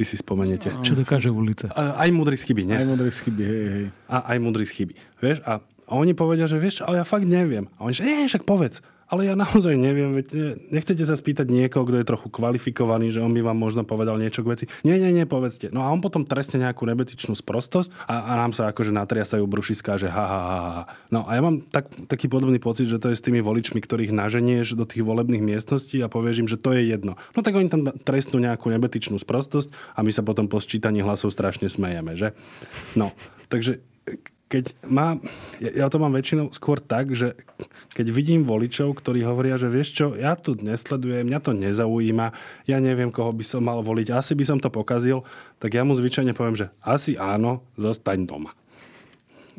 [0.00, 0.72] Vy si spomeniete.
[0.80, 1.68] Čo dokáže ulica?
[1.76, 2.76] Aj múdry z chyby, nie?
[2.80, 3.86] Aj múdry z chyby, hej, hej.
[4.08, 4.92] A aj múdry z chyby.
[5.20, 5.60] Vieš, a
[5.92, 7.68] oni povedia, že vieš, ale ja fakt neviem.
[7.76, 11.82] A oni že, nie, však povedz ale ja naozaj neviem, veď nechcete sa spýtať niekoho,
[11.82, 14.64] kto je trochu kvalifikovaný, že on by vám možno povedal niečo k veci.
[14.86, 15.74] Nie, nie, nie, povedzte.
[15.74, 19.98] No a on potom trestne nejakú nebetičnú sprostosť a, a nám sa akože natriasajú brušiská,
[19.98, 20.84] že ha, ha, ha, ha.
[21.10, 24.14] No a ja mám tak, taký podobný pocit, že to je s tými voličmi, ktorých
[24.14, 27.18] naženieš do tých volebných miestností a povieš im, že to je jedno.
[27.34, 31.34] No tak oni tam trestnú nejakú nebetičnú sprostosť a my sa potom po sčítaní hlasov
[31.34, 32.30] strašne smejeme, že?
[32.94, 33.10] No,
[33.50, 33.82] takže
[34.50, 35.14] keď má,
[35.62, 37.38] ja, ja to mám väčšinou skôr tak, že
[37.94, 42.34] keď vidím voličov, ktorí hovoria, že vieš čo, ja tu nesledujem, mňa to nezaujíma,
[42.66, 45.22] ja neviem, koho by som mal voliť, asi by som to pokazil,
[45.62, 48.50] tak ja mu zvyčajne poviem, že asi áno, zostaň doma.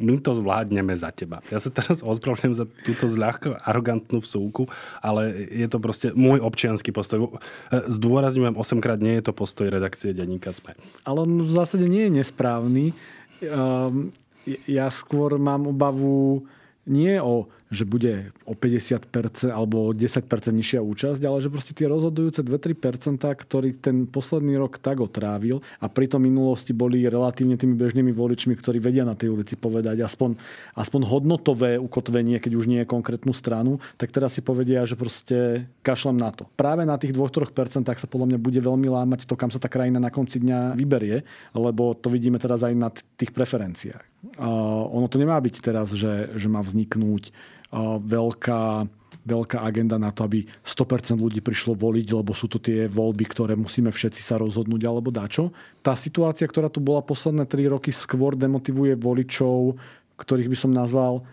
[0.02, 1.46] My to zvládneme za teba.
[1.54, 4.66] Ja sa teraz ospravedlňujem za túto zľahko arogantnú vsúku,
[5.00, 7.38] ale je to proste môj občianský postoj.
[7.70, 10.74] Zdôrazňujem 8 krát, nie je to postoj redakcie Denníka SME.
[11.06, 12.98] Ale on v zásade nie je nesprávny.
[13.46, 14.10] Um,
[14.46, 16.46] ja skôr mám obavu
[16.90, 21.88] nie o že bude o 50% alebo o 10% nižšia účasť, ale že proste tie
[21.88, 28.12] rozhodujúce 2-3%, ktorý ten posledný rok tak otrávil a pritom minulosti boli relatívne tými bežnými
[28.12, 30.36] voličmi, ktorí vedia na tej ulici povedať aspoň,
[30.76, 35.66] aspoň hodnotové ukotvenie, keď už nie je konkrétnu stranu, tak teraz si povedia, že proste
[35.80, 36.52] kašlem na to.
[36.60, 40.04] Práve na tých 2-3% sa podľa mňa bude veľmi lámať to, kam sa tá krajina
[40.04, 41.24] na konci dňa vyberie,
[41.56, 44.12] lebo to vidíme teraz aj na tých preferenciách.
[44.38, 47.34] Uh, ono to nemá byť teraz, že, že má vzniknúť
[47.80, 48.86] veľká,
[49.24, 53.56] veľká agenda na to, aby 100% ľudí prišlo voliť, lebo sú to tie voľby, ktoré
[53.56, 55.56] musíme všetci sa rozhodnúť alebo dačo.
[55.80, 59.80] Tá situácia, ktorá tu bola posledné 3 roky, skôr demotivuje voličov,
[60.20, 61.24] ktorých by som nazval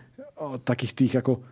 [0.63, 1.43] takých tých ako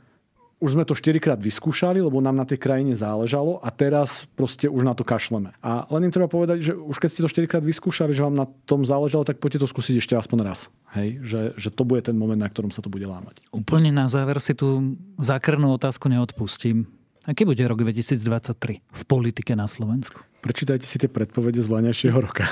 [0.58, 4.65] už sme to 4 krát vyskúšali, lebo nám na tej krajine záležalo a teraz proste
[4.65, 5.54] už na to kašleme.
[5.62, 8.34] A len im treba povedať, že už keď ste to 4 krát vyskúšali, že vám
[8.34, 10.74] na tom záležalo, tak poďte to skúsiť ešte aspoň raz.
[10.98, 11.22] Hej?
[11.22, 13.38] Že, že to bude ten moment, na ktorom sa to bude lámať.
[13.54, 16.89] Úplne na záver si tú zákrnú otázku neodpustím.
[17.30, 20.26] Aký bude rok 2023 v politike na Slovensku?
[20.41, 22.50] Prečítajte si tie predpovede z vlaňajšieho roka.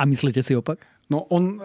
[0.00, 0.82] A myslíte si opak?
[1.12, 1.60] No on,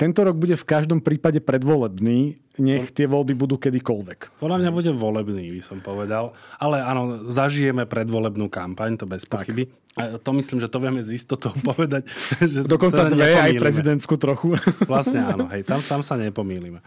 [0.00, 4.40] tento rok bude v každom prípade predvolebný, nech tie voľby budú kedykoľvek.
[4.40, 6.32] Podľa mňa bude volebný, by som povedal.
[6.56, 9.68] Ale áno, zažijeme predvolebnú kampaň, to bez pochyby.
[9.92, 12.08] A to myslím, že to vieme z istotou povedať.
[12.40, 14.56] Že Dokonca dve, aj prezidentskú trochu.
[14.88, 16.80] Vlastne áno, hej, tam, tam sa nepomýlime.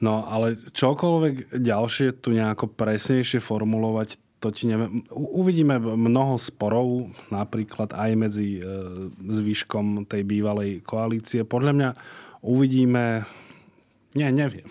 [0.00, 5.04] No ale čokoľvek ďalšie tu nejako presnejšie formulovať, to ti neviem.
[5.12, 8.62] Uvidíme mnoho sporov, napríklad aj medzi e,
[9.20, 11.44] zvyškom tej bývalej koalície.
[11.44, 11.90] Podľa mňa
[12.40, 13.28] uvidíme...
[14.10, 14.66] Nie, neviem.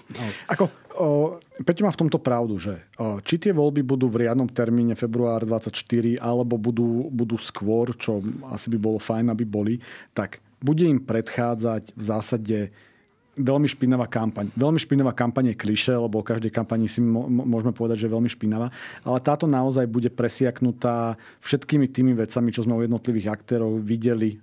[0.52, 0.68] Ako,
[1.00, 4.98] o, Peťo má v tomto pravdu, že o, či tie voľby budú v riadnom termíne
[4.98, 5.72] február 24
[6.20, 8.20] alebo budú, budú skôr, čo
[8.52, 9.80] asi by bolo fajn, aby boli,
[10.12, 12.58] tak bude im predchádzať v zásade
[13.40, 14.52] veľmi špinavá kampaň.
[14.54, 18.30] Veľmi špinavá kampaň je kliše, lebo o každej kampani si môžeme povedať, že je veľmi
[18.30, 18.68] špinavá.
[19.08, 24.36] Ale táto naozaj bude presiaknutá všetkými tými vecami, čo sme u jednotlivých aktérov videli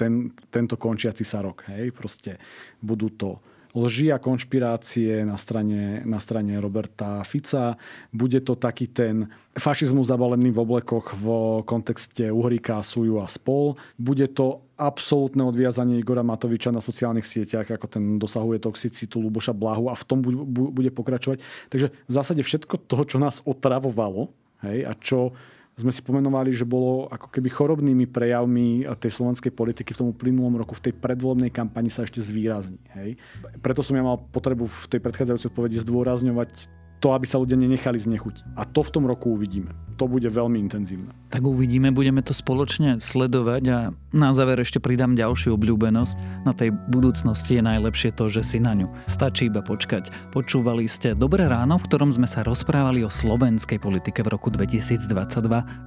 [0.00, 1.68] ten, tento končiaci sa rok.
[1.68, 1.92] Hej?
[1.92, 2.40] Proste
[2.80, 3.36] budú to
[3.74, 7.78] lži a konšpirácie na strane, na strane Roberta Fica.
[8.10, 11.26] Bude to taký ten fašizmus zabalený v oblekoch v
[11.66, 13.78] kontexte Uhríka, Suju a spol.
[13.98, 19.92] Bude to absolútne odviazanie Igora Matoviča na sociálnych sieťach, ako ten dosahuje toxicitu Luboša Blahu
[19.92, 20.18] a v tom
[20.48, 21.44] bude pokračovať.
[21.68, 24.32] Takže v zásade všetko toho, čo nás otravovalo
[24.64, 25.36] hej, a čo
[25.80, 30.60] sme si pomenovali, že bolo ako keby chorobnými prejavmi tej slovenskej politiky v tom uplynulom
[30.60, 32.78] roku, v tej predvolebnej kampani sa ešte zvýrazní.
[32.92, 33.16] Hej.
[33.64, 37.96] Preto som ja mal potrebu v tej predchádzajúcej odpovedi zdôrazňovať to, aby sa ľudia nenechali
[37.96, 38.54] znechutiť.
[38.60, 39.72] A to v tom roku uvidíme.
[39.96, 41.12] To bude veľmi intenzívne.
[41.28, 43.78] Tak uvidíme, budeme to spoločne sledovať a
[44.16, 46.44] na záver ešte pridám ďalšiu obľúbenosť.
[46.48, 50.08] Na tej budúcnosti je najlepšie to, že si na ňu stačí iba počkať.
[50.32, 55.04] Počúvali ste Dobré ráno, v ktorom sme sa rozprávali o slovenskej politike v roku 2022.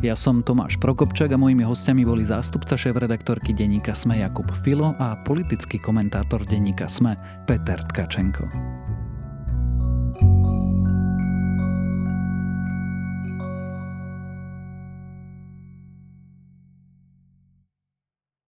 [0.06, 5.18] Ja som Tomáš Prokopčak a mojimi hostiami boli zástupca šéf-redaktorky denníka SME Jakub Filo a
[5.26, 7.18] politický komentátor denníka SME
[7.50, 8.46] Peter Tkačenko.